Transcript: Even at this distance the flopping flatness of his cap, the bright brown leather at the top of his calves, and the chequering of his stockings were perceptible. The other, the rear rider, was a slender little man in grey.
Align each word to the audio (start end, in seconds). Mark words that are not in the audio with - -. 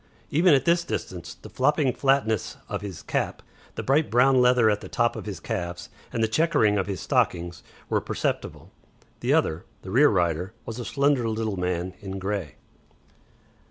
Even 0.31 0.55
at 0.55 0.65
this 0.65 0.83
distance 0.83 1.35
the 1.35 1.49
flopping 1.51 1.93
flatness 1.93 2.57
of 2.67 2.81
his 2.81 3.03
cap, 3.03 3.43
the 3.75 3.83
bright 3.83 4.09
brown 4.09 4.41
leather 4.41 4.67
at 4.67 4.81
the 4.81 4.89
top 4.89 5.15
of 5.15 5.27
his 5.27 5.39
calves, 5.39 5.89
and 6.11 6.23
the 6.23 6.27
chequering 6.27 6.79
of 6.79 6.87
his 6.87 6.99
stockings 6.99 7.61
were 7.87 8.01
perceptible. 8.01 8.71
The 9.19 9.33
other, 9.35 9.63
the 9.83 9.91
rear 9.91 10.09
rider, 10.09 10.53
was 10.65 10.79
a 10.79 10.85
slender 10.85 11.29
little 11.29 11.55
man 11.55 11.93
in 12.01 12.17
grey. 12.17 12.55